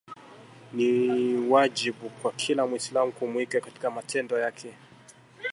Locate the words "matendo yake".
3.91-4.73